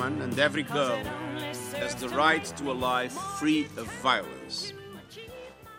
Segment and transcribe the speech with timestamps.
[0.00, 0.98] woman and every girl
[1.82, 4.72] has the right to a life free of violence.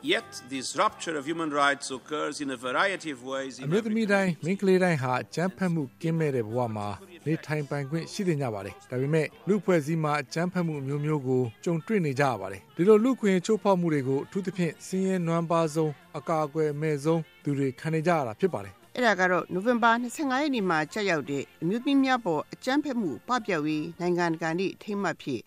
[0.03, 3.53] Yet, this rupture of human rights occurs in a variety of ways.
[3.65, 6.87] အမျိုးသမီးတိုင်းမိန်းကလေးတိုင်းဟာအကြမ်းဖက်မှုကင်းမဲ့တဲ့ဘဝမှာ
[7.27, 25.41] နေထိုင်ပိုင်ခွင့်ရှိနေကြပါတယ်။ဒါပေမဲ့လူဖွဲ့စည်းမှာအကြမ်းဖက်မှုအမျိုးမျိုးကိုကြုံတွေ့နေကြရပါတယ်။ဒီလိုလူခွင့်ချိုးဖောက်မှုတွေကိုအထူးသဖြင့်စင်းရဲနွမ်းပါဆုံးအကာအကွယ်မဲ့ဆုံးသူတွေခံနေကြရတာဖြစ်ပါတယ်။ အဲ့ဒါကတော့နိုဝင်ဘာ25ရက်နေ့မှာကြာရောက်တဲ့အမျိုးသမီးများပေါ်အကြမ်းဖက်မှုပပျောက်ရေးနိုင်ငံတကာနေ့အထိမ်းအမှတ်ဖြစ်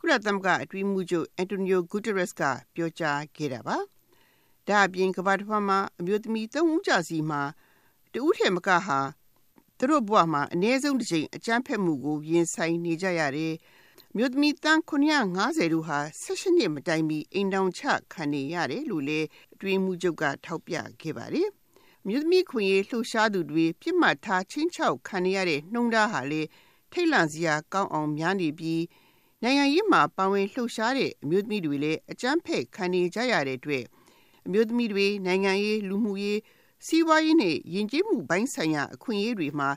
[0.00, 2.42] ကုလသမဂ္ဂအတွင်းမှုချုပ်အန်တိုနီယိုဂူတရက်စ်က
[2.74, 3.76] ပြောကြားခဲ့တာပါ။
[4.66, 7.42] ဒါအပြင်ကမ္ဘာတစ်ဖက်မှာအမျိုးသမီး၃ဦးကြာစီမှာ
[8.12, 9.00] တဦးထက်မကဟာ
[9.78, 13.54] သူတို့ဘဝမှာအ ਨੇ ဆုံးတစ်ချိန်အကြမ်းဖက်မှုကိုရင်ဆိုင်နေကြရတယ်။
[14.16, 19.20] မြို့သမီးတန်း950တို့ဟာ16နှစ်မတိုင်မီအိမ်တောင်ချခံနေရတယ်လို့လေ
[19.54, 21.50] အတွင်းမှုချုပ်ကထောက်ပြခဲ့ပါတယ်။
[22.06, 26.42] မြို့သမီးခွင့်ရေးလှုပ်ရှားသူတွေပြစ်မှတ်ထားချင်းချောက်ခံနေရတဲ့နှုံသားဟာလေ
[26.92, 28.82] ထိတ်လန့်စရာကောင်းအောင်များနေပြီး
[29.42, 33.84] နိုင်ငံရေးမှာပါဝင်လှုပ်ရှားတဲ့အမျိုးသမီးတွေလည်းအကြမ်းဖက်ခံနေကြရတဲ့အတွက်
[34.46, 36.40] အမျိုးသမီးတွေနိုင်ငံရေးလူမှုရေး
[36.86, 39.70] စီးပွားရေးနဲ့ယဉ်ကျေးမှုဘိုင်းဆိုင်ရာအခွင့်အရေးတွေမှာ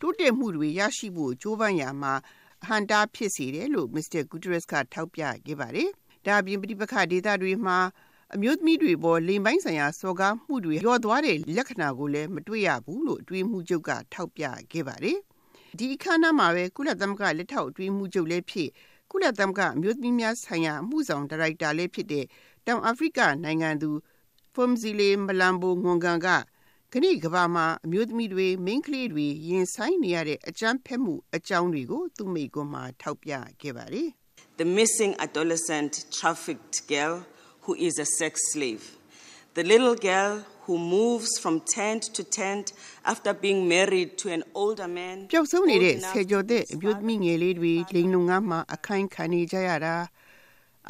[0.00, 2.14] တိုးတက်မှုတွေရရှိဖို့ကြိုးပမ်းရာမှာ
[2.62, 4.22] အဟန့်တားဖြစ်စေတယ်လို့ Mr.
[4.30, 5.90] Guterres ကထောက်ပြခဲ့ပါတယ်။
[6.26, 7.78] ဒါအပြင်ပဋိပက္ခဒေသတွေမှာ
[8.34, 15.18] အမျိုးသမီးတွေပေါ်လိမ်ပိုင်းဆိုင်ရာစော်ကားမှုတွေလျော့သွားတဲ့လက္ခဏာကိုလည်းမတွေ့ရဘူးလို့အတွင်းမှုချုပ်ကထောက်ပြခဲ့ပါတယ်။
[15.78, 18.68] ဒီအခမ်းအနားမှာပဲကုလသမဂ္ဂလက်ထောက်အတွင်းမှုချုပ်လည်းဖြစ်
[19.10, 22.24] ကုလသမဂ္ဂအမျိုးသမီးများဆိုင်ရာအမှုဆောင်ဒါရိုက်တာလည်းဖြစ်တဲ့
[22.66, 23.90] တောင်အာဖရိကနိုင်ငံသူ
[24.54, 26.36] Fumzile Mlambo Ngonganga
[26.92, 34.08] ခဏိကဘာမှာအမျိုးသမီးတွေမိန်းကလေးတွေရင်ဆိုင်နေရတဲ့အကြမ်းဖက်မှုအကြောင်းတွေကိုသူ့မိကွန်းမှာထောက်ပြခဲ့ပါတယ်
[34.60, 37.14] The missing adolescent trafficked girl
[37.68, 38.96] who is a sex slave.
[39.52, 42.72] The little girl who moves from tent to tent
[43.04, 45.16] after being married to an older man.
[45.32, 49.96] ပျောက်ဆုံးနေတဲ့ old enough ဆယ်ကျော်သက်အမျိုးသမီးငယ်လေးတွေလိန်လုံငန်းမှာအခိုင်ခံနေကြရတာ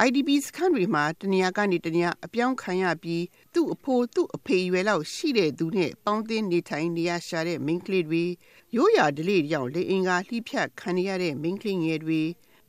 [0.06, 8.24] IDP စခန်းတွေမှာတနေရာကနေတနေရာအပြောင်းခံရပြီးသူ့အဖိုးသူ့အဖေရွယ်လောက်ရှိတဲ့သူနဲ့ပေါင်းသင်းနေထိုင်နေရရှာတဲ့မိန်းကလေးတွေ
[8.76, 12.22] ရိုးရာဓလေ့ကြောင့်လေအင်္ဂါလှိဖြတ်ခံနေရတဲ့မိန်းကလေးငယ်တွေ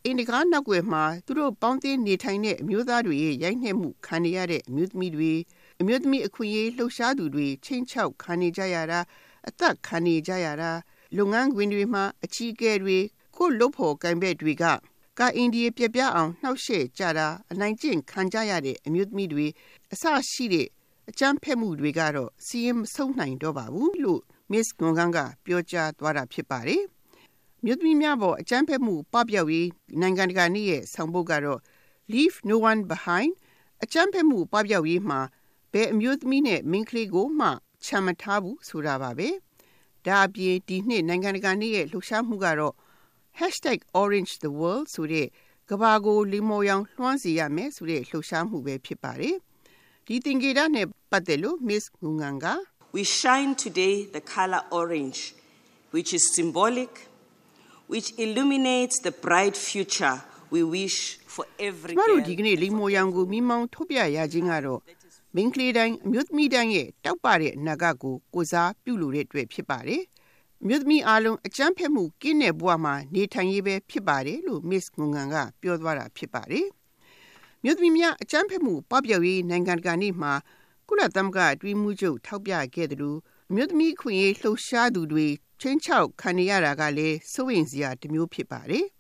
[0.06, 5.34] အင်တကားနောက်ွယ်မှာသူတို့ပေါင်းသင်းနေထိုင်တဲ့အမျိုးသားတွေရဲ့ရိုက်နှက်မှုခံနေရတဲ့အမျိုးသမီးတွေ
[5.82, 9.00] အမျိုးသမီးအခွင့်အရေးလှုပ်ရှားသူတွေချင်းချောက်ခံနေကြရတာ
[9.48, 10.72] အသက်ခံနေကြရတာ
[11.18, 12.98] လုပ်ငန်းခွင်တွေမှာအချီးကဲတွေ
[13.38, 14.66] ကိုယ်လုပ်ဖို့ကံဘက်တွေက
[15.20, 19.46] ကအိန္ဒိယပြပြအောင်နှောက်ယှက်ကြတာအနိုင်ကျင့်ခံကြရတဲ့အမျိုးသမီးတွေ
[19.94, 20.68] အဆရှိတဲ့
[21.10, 24.22] အကြမ်းဖက်မှုတွေကတော့စီးရင်မဆုံးနိုင်တော့ပါဘူးလို့
[24.52, 26.84] Miss Ngongan ကပြောကြားသွားတာဖြစ်ပါတယ်။
[27.66, 29.70] မြို့သမီးများပေါ်အကြမ်းဖက်မှုပပျောက်ရေး
[30.02, 31.60] နိုင်ငံတကာနေ့ရဲ့ဆောင်ပုဒ်ကတော့
[32.14, 33.32] Leave no one behind
[33.84, 35.20] အကြမ်းဖက်မှုပပျောက်ရေးမှာ
[35.74, 37.48] ဘယ်အမျိုးသမီးနဲ့မိန်းကလေးကိုမှ
[37.86, 39.30] ချမ်းမထားဘူးဆိုတာပါပဲ။
[40.06, 42.76] ဒါအပြင်ဒီနှစ်နိုင်ငံတကာနေ့ရဲ့လှုပ်ရှားမှုကတော့
[44.00, 45.28] #OrangeTheWorld ဆိုတဲ့
[45.70, 49.36] ကဘာကိုလီမိုရောင်လွှမ်းစေရမယ်ဆိုတဲ့လှုပ်ရှားမှုပဲဖြစ်ပါတယ်။
[50.08, 52.48] ဒီသင်္ကေတနဲ့ပတ်သက်လို့ Miss Ngungan က
[52.98, 55.20] We shine today the color orange,
[55.94, 56.92] which is symbolic,
[57.92, 60.18] which illuminates the bright future
[60.54, 60.98] we wish
[61.34, 62.10] for every ကျမ girl.
[62.12, 64.82] တို့ဒီကနေ့လီမိုရောင်ကိုမိမောင်းထုတ်ပြရခြင်းကတော့
[65.36, 70.02] မိန်းကလေးတိုင်းအမျိုးသမီးတိုင်းရဲ့တောက်ပတဲ့အနာဂတ်ကိုကိုစားပြုလို့တဲ့အတွက်ဖြစ်ပါတယ်။
[70.62, 76.68] အမျိုးသမီးအားလုံးအကြမ်းဖက်မှုကင်းတဲ့ဘဝမှာနေထိုင်ရေးပဲဖြစ်ပါတယ်လို့ Miss Ngungan ကပြောသွားတာဖြစ်ပါတယ်။
[77.64, 80.34] မြို့သမီးများအကြမ်းဖက်မှုပပျောက်ရေးနိုင်ငံတကာနေ့မှာ
[80.88, 83.20] ကုလသမဂ္ဂအတွင်းမှုချုပ်ထောက်ပြခဲ့တယ်လို့
[83.56, 85.28] မြို့သမီးခွင့်ရေးလှုပ်ရှားသူတွေ
[85.62, 88.86] ချင်းချောက်ခံနေရတာကလည်းစိုးရိမ်စရာတစ်မျိုးဖြစ်ပါတယ်။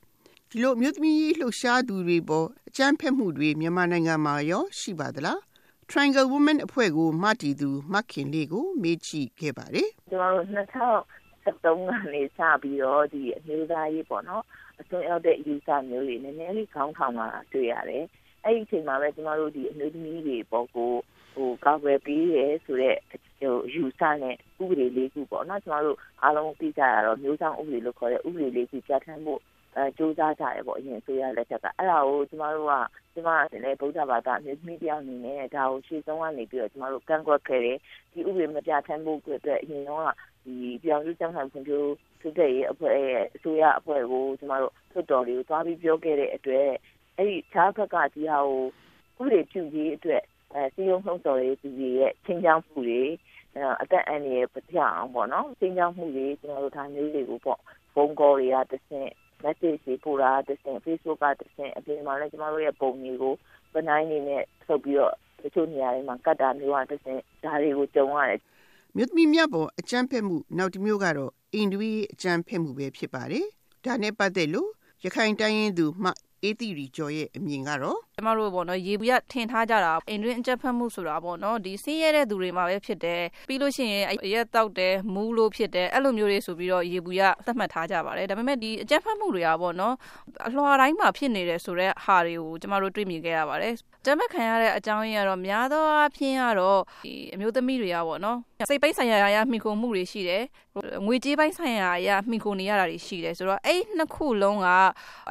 [0.50, 5.40] ဒီလိုအမျိုးသမီးရေးလှုပ်ရှားသူတွေပေါ်အကြမ်းဖက်မှုတွေမြန်မာနိုင်ငံမှာရောရှိပါသလား
[5.90, 14.44] Triangle Women အဖွဲ့ကိုမတည်သူမခင်လေးကိုမေးကြည့်ခဲ့ပါတယ်ကျမတို့2013ကနေစပြီးတော့ဒီအမျိုးသားရေးပေါ့နော်
[14.80, 18.04] အစွန်းရောက်တဲ့ယူဆမျိုးတွေနည်းနည်းလေးခေါင်းထောင်လာတွေ့ရတယ်
[18.44, 20.94] အဲ့ဒီအချိန်မှာပဲကျမတို့ဒီအမျိုးသမီးတွေပေါ့ကို
[21.34, 23.00] ဟိုကောက်ွယ်ပြီးရဲဆိုတော့
[23.40, 29.42] ဟိုယူဆနဲ့ဥပဒေလေးခုပေါ့နော်ကျမတို့အားလုံးသိကြရတော့မျိုးဆောင်ဥပဒေလို့ခေါ်တဲ့ဥပဒေလေးခုပြဋ္ဌာန်းဖို့
[29.76, 32.74] အဲစူးစမ်းကြရပေါ့အရင်ဆိုရလက်ထက်ကအဲ့ဒါကိုကျမတို့က
[33.14, 33.30] ကျမ
[33.64, 37.78] လည်းဗုဒ္ဓဘာသာအမျိုးသမီးတယောက်အနေနဲ့ဒါကိုရှေ့ဆုံးကနေပြီးတော့ကျမတို့ကန့်ကွက်ခဲ့တယ်
[38.12, 40.04] ဒီဥပဒေမပြဋ္ဌာန်းဖို့အတွက်အရင်တော့
[40.46, 41.90] ဒီပြောင်းလဲကြောင်းဆောင်ဖွံ့ဖြိုး
[42.22, 46.70] သူတဲ့ရဲ့အဖွဲ့ရဲ့အစိုးရအဖွဲ့ကိုကျမတို့ထွတ်တော်လေးကိုသွားပြီးပြောခဲ့တဲ့အတွက်
[47.18, 48.38] အဲ့ဒီခြားဘက်ကဒီဟာ
[49.18, 50.24] ကိုဥပဒေပြုရေးအတွက်
[50.56, 53.02] အဲစီယုံဆုံးတော်ရေးသူတွေရဲ့ချင်းချောင်းမှုတွေ
[53.82, 57.60] အသက်အန္တရာယ်ပျောက်အောင်ပေါ့နော်ချင်းချောင်းမှုတွေကျမတို့ဒါမျိုးတွေကိုပေါ့
[57.94, 59.10] ဖုန်းကောတွေကတစ်ဆင့်
[59.44, 63.34] message တွေပို့တာတစ်ဆင့် Facebook ကတစ်ဆင့်အပြင်မှာလည်းကျမတို့ရဲ့ပုံတွေကို
[63.74, 68.42] ပနိုင်နေနဲ့ထုတ်ပြီးတော့တချို့နေရာတွေမှာကတ်တာမျိုးကတစ်ဆင့်ဒါတွေကိုကြုံရတယ်
[68.96, 73.46] မြို့သမီးများပေါ်အကြမ်းဖက်မှုနောက်တစ်မျိုးကတော့အင်ဒွေအကြမ်းဖက်မှုပဲဖြစ်ပါတယ်။
[73.86, 74.70] ဒါနဲ့ပတ်သက်လို့
[75.04, 76.12] ရခိုင်တိုင်းရင်းသူမှ
[76.44, 84.04] အေးတီရီကျော်ရဲ့အမြင်ကတော့ကျမတို့ပေါ့နော်ရေဘူးရထင်ထားကြတာအင်ဒရင်းအကြက်ဖက်မှုဆိုတာပေါ့နော်ဒီဆင်းရဲတဲ့သူတွေမှာပဲဖြစ်တယ်ပြီးလို့ရှိရင်
[84.34, 89.96] ရက်တောက်တယ်မူးလို့ဖြစ်တယ်အဲ့လိုမျိုးတွေဆိုပြီးတော့ရေဘူးရသတ်မှတ်ထားကြပါတယ်ဒါပေမဲ့ဒီအကြက်ဖက်မှုတွေကပေါ့နော်
[90.48, 93.74] အလွှာတိုင်းမှာဖြစ်နေတယ်ဆိုတော့ဟာတွေကိုကျမတို့တွေ့မြင်ခဲ့ရပါတယ်
[94.06, 100.44] ကျမခံရတဲ့အကြောင်းရင်းကတော့များသောအားဖြင့်ကတော့ဒီအမျိုးသမီးတွေကပေါ့နော် စိတ်ပိတ်ဆိုင်ရာအရာမှီခိုမှုတွေရှိတယ်
[101.06, 104.68] ငွေကြေးပိုင်းဆိုင်ရာအရာမှီခိုနေရတာတွေရှိတယ်ဆိုတော့အဲ့နှစ်ခုလုံးက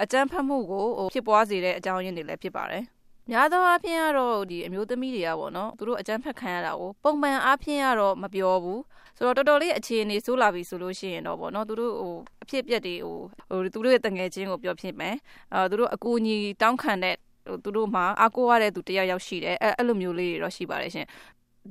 [0.03, 2.85] အကြမ်းဖက်မှုကိုဖြစ်ပွားစေတဲ့အကြောင်းရင်းတွေလည်းဖြစ်ပါတယ်
[3.31, 8.83] များသောအားဖြင့်ကတော့ဒီအမျိုးသမီးတွေကပေါ့နော်သူတို့အကြမ်းဖက်ခံရတာကိုပုံမှန်အားဖြင့်ကတော့မပြောဘူး
[9.17, 13.17] ဆိုတော့တော်တော်လေးအခြေအနေဆိုးလာပြီဆိုလို့ရှိရင်တော့ပေါ့နော်သူတို့ဟိုအဖြစ်အပျက်တွေဟို
[13.51, 15.17] ဟိုသူတို့ရဲ့တငယ်ချင်းကိုပြောဖြစ်မယ်
[15.55, 17.17] အဲသူတို့အကူအညီတောင်းခံတဲ့
[17.65, 21.07] သူတို့မှာအားကိုးရတဲ့သူတယောက်ယောက်ရှိတယ်အဲအဲ့လိုမျိုးလေးတွေတော့ရှိပါတယ်ရှင်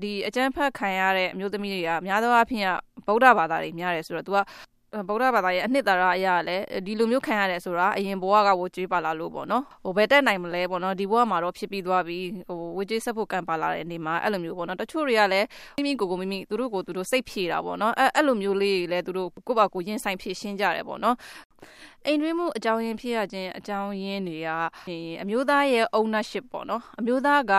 [0.01, 2.65] ဒီအကျန်းဖတ်ခံရတဲ့အမျိုးသမီးတွေကများသောအားဖြင့်
[3.07, 4.39] ဗုဒ္ဓဘာသာတွေများတယ်ဆိုတော့ तू က
[5.07, 15.47] ဗုဒ္ဓဘာသာရဲ့အနှစ်သာရအရာလည်းဒီလိုမျိုးခံရတယ်ဆိုတာအရင်ဘဝကဝကြွေးပါလာလို့ပေါ့နော်ဟိုဘယ်တက်နိုင်မလဲပေါ့နော်ဒီဘဝမှာတော့ဖြစ်ပြီးသွားပြီဟိုဝကြွေးဆက်ဖို့ကံပါလာတဲ့အနေမှာအဲ့လိုမျိုးပေါ့နော်တချို့တွေကလည်း
[15.77, 21.15] မိမိကိုယ်ကိုမိမိသူတို့ကိုသူတို့စိတ်ဖြေတာပေါ့နော်အဲ့အဲ့လိုမျိုးလေးတွေလည်းသူတို့ကိုယ့်ဘာကိုရင်ဆိုင်ဖြေရှင်းကြတယ်ပေါ့နော်
[22.05, 24.49] အိမ်တွင်းမှုအကြောင်းရင်းဖြစ်ရခြင်းအကြောင်းရင်းတွေက
[25.21, 27.53] အမျိုးသားရဲ့ ownership ပေါ့နော်အမျိုးသားက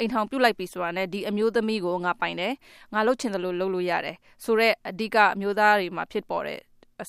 [0.00, 2.52] အိမ်ထောင်ပြုတ်လိုက်ပြီဆိုတာနဲ့ဒီအမျိုးသမီးကိုငါပိုင်တယ်
[2.94, 6.60] ငါလှုပ်ချင်တယ်လို့လှုပ်လို့ရတယ်ဆိုတော့အဓိကအမျိုးသားတွေမှာဖြစ်ပေါ်တဲ့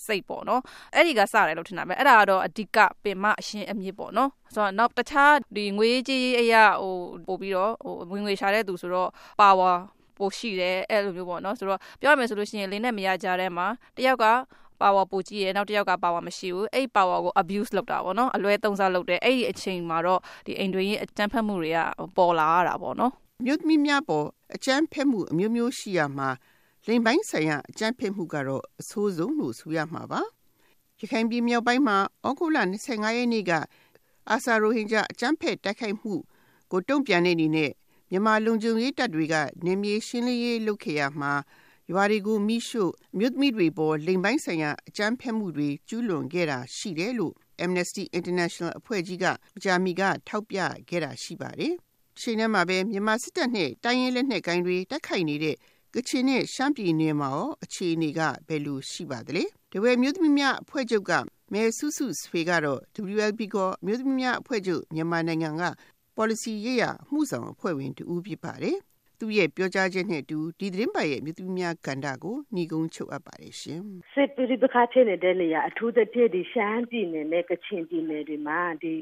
[0.05, 0.61] စိတ်ပေါ့နော်
[0.95, 6.95] အဲ့ဒီကစတယ်လို့ထင်တာပဲအဲ့ဒါကတော့အဓိကပင်မအရှင်အမြစ်ပေါ့နော်ဆိုတော့နောက်တခြားဒီငွေကြီးအရာဟို
[7.27, 9.09] ပို့ပြီးတော့ဟိုဝင်ငွေရှာတဲ့သူဆိုတော့
[9.39, 9.75] power
[10.17, 13.67] ပိုရှိတယ်အဲ့လိုမျိုးပေါ့နော်ဆိုတော့ပြောရမယ်ဆိုလို့ရှိရင်လင်းနဲ့မရကြတဲ့မှာ
[13.97, 14.25] တယောက်က
[14.81, 21.79] power ပိုကြီးရယ်နောက်တစ်ယောက်က power မရှိဘူးအဲ့ power ကို abuse လုပ်တာပေါ့နော်အလွဲသုံးစားလုပ်တယ်အဲ့ဒီအချိန်မှာတော့ဒီအိမ်တွင်းရဲ့အကြမ်းဖက်မှုတွေက
[22.17, 23.11] ပေါ်လာရတာပေါ့နော်
[23.45, 24.25] မြို့သမီးများပေါ်
[24.55, 26.29] အကြမ်းဖက်မှုအမျိုးမျိုးရှိရမှာ
[26.87, 30.21] လိမ်ပိုင်းဆိုင်ရာအကြမ်းဖက်မှုကတော့အဆိုးဆုံးလို့ဆိုရမှာပါ
[30.99, 32.57] ရခိုင်ပြည်မြောက်ပိုင်းမှာဩဂုတ်လ
[32.87, 33.51] 25ရက်နေ့က
[34.29, 36.13] အာဆာရိုဟင်ဂျာအကြမ်းဖက်တိုက်ခိုက်မှု
[36.71, 37.71] ကိုတုံ့ပြန်တဲ့အနေနဲ့
[38.11, 39.35] မြန်မာလုံခြုံရေးတပ်တွေက
[39.65, 41.33] နေမြေရှင်းလင်းရေးလုပ်ခဲ့ရမှာ
[41.91, 47.33] ရွာတွေကိုမိရှို့မြို့သမီးတွေပေါ်လိမ်ပိုင်းဆိုင်ရာအကြမ်းဖက်မှုတွေကျူးလွန်ခဲ့တာရှိတယ်လို့
[47.63, 49.25] Amnesty International အဖွဲ့ကြီးက
[49.63, 50.57] ကြာမီကထောက်ပြ
[50.89, 51.73] ခဲ့တာရှိပါတယ်။
[52.19, 55.55] ချိန်ထဲမှာပဲမြန်မာစစ်တပ်နဲ့တိုင်းရင်းလက်နက်ကိုင်းတွေတိုက်ခိုက်နေတဲ့
[55.95, 61.11] ကချင်နဲ့ရှမ်းပြည်နယ်မှာရောအခြေအနေကဘယ်လိုရှိပါသလဲ။တဝဲမြို့သမီးများအဖွဲ့ချုပ်က
[61.53, 62.79] မဲဆုစုဆွေကတော့
[63.13, 65.63] WLB ကမြို့သမီးများအဖွဲ့ချုပ်မြန်မာနိုင်ငံက
[66.17, 68.77] policy ရေးရမှုဆောင်အဖွဲ့ဝင်တူဖြစ်ပါတယ်။
[69.21, 73.81] သူ့ရဲ့ပြောကြားချက်နဲ့အတူဒီသတင်းပတ်ရဲ့မြသူများကန္တာကိုညီကုန်းချုပ်အပ်ပါတယ်ရှင်
[74.13, 78.93] စစ်ပရိပခါဖြစ်နေတဲ့နေရာအထူးသဖြင့်ဒီရှမ်းပြည်နယ်နဲ့ကချင်ပြည်နယ်တွေမှာဒီ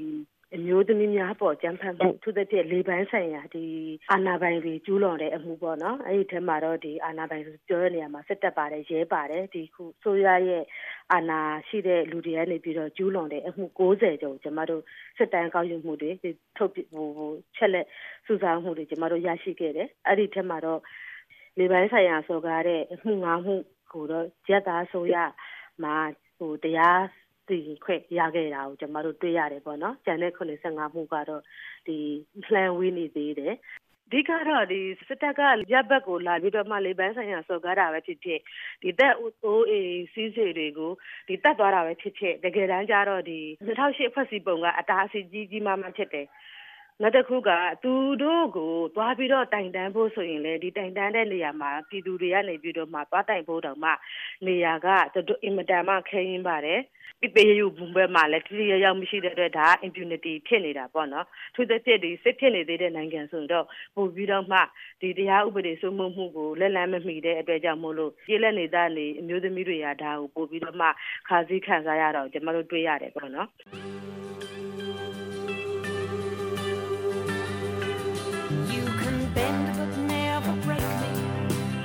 [0.55, 3.65] အမျိုးသမီးများပေါ်ကြမ်းဖက်မှုသူတဲ့လေပိုင်းဆိုင်ရာဒီ
[4.11, 10.63] အာနာပိုင်တွေကျူးလွန်တဲ့အမှုပေါ့နော်အဲ့ဒီထဲမှာတော့ဒီအာနာပိုင်ပြောတဲ့နေရာမှာစစ်တပ်ပါတယ်ရဲပါတယ်ဒီခုဆိုရရဲ့
[11.13, 14.83] အာနာရှိတဲ့လူတွေကနေပြီးတော့ကျူးလွန်တဲ့အမှု60ကျော်ကျွန်မတို့
[15.17, 16.11] စစ်တမ်းကောက်ယူမှုတွေ
[16.57, 17.07] ထုတ်ဟို
[17.55, 17.87] ချက်လက်
[18.25, 20.79] စုဆောင်းမှုတွေကျွန်မတို့ရရှိခဲ့တယ်အဲ့ဒီထဲမှာတော့
[21.59, 23.55] လေပိုင်းဆိုင်ရာဆိုကားတဲ့အမှု၅မှု
[23.93, 25.15] ကိုတော့ရက်သားဆိုရ
[25.83, 25.95] မှာ
[26.37, 27.01] ဟိုတရား
[27.49, 31.41] တည်ခွင့်ရခဲ့တာကိုကျွန်တော်တို့တွေ့ရတယ်ပေါ့နော်။ကျန်တဲ့85မှုကတော့
[31.87, 31.97] ဒီ
[32.45, 33.55] plan ဝေးနေသေးတယ်။
[34.11, 35.41] ဒီကတော့ဒီစစ်တပ်က
[35.73, 38.39] ရပ်ဘက်ကိုလာပြီးတော့မှလေပန်းဆိုင်ရာစော်ကားတာပဲဖြစ်ဖြစ်
[38.81, 39.13] ဒီတက်
[39.45, 39.73] OA
[40.13, 40.91] စီးစေတွေကို
[41.27, 46.27] ဒီတက်သွားတာပဲဖြစ်ဖြစ်တကယ်တမ်းကျတော့ဒီ2008ဖွဲ့စည်းပုံကအတားအဆီးကြီးကြီးမားမားဖြစ်တယ်
[47.01, 47.49] နောက်တစ်ခုက
[47.83, 53.91] သူတို့ကိုသွားပြီးတော့တိုင်တန်းဖို့ဆိုရင်လေဒီတိုင်တန်းတဲ့နေရာမှာပြည်သူတွေကနေပြီးတော့မှသွားတိုင်ဖို့တောင်မှ
[54.47, 56.81] နေရာကတော်တော်အင်မတန်မှခဲရင်းပါတယ်
[57.21, 64.59] ပြပေးယူဘုံဘက်မှာလည်းတိတိကျကျမရှိတဲ့အတွက်ဒါ impunity ဖြစ်နေတာပေါ့နော်သူသက်ဖြစ်ဒီစစ်ဖြစ်နေသေးတဲ့နိုင်ငံဆိုတော့ပို့ပြီးတော့မှ
[65.01, 70.87] ဒီတရားဥပဒေစိုးမိုးမှုကိုလက်လန်းမမီတဲ့အတွက်ကြောင့်မို့လို့ပြည်လက်နေသားနေအမျိုးသမီးတွေကဒါကိုပို့ပြီးတော့မှ
[71.29, 73.49] ခါစည်းခံစားရတော့ကျွန်တော်တို့တွေ့ရတယ်ပေါ့နော်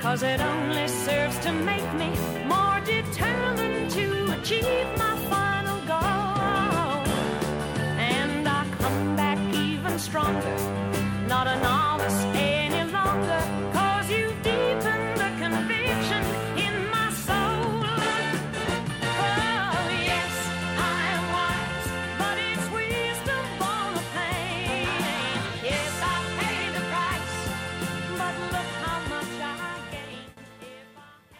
[0.05, 2.09] Cause it only serves to make me
[2.47, 4.05] more determined to
[4.37, 4.84] achieve